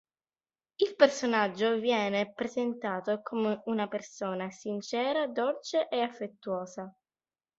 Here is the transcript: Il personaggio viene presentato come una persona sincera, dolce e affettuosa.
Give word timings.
Il 0.77 0.95
personaggio 0.95 1.77
viene 1.77 2.33
presentato 2.33 3.19
come 3.21 3.61
una 3.65 3.87
persona 3.87 4.49
sincera, 4.49 5.27
dolce 5.27 5.87
e 5.89 6.01
affettuosa. 6.01 6.91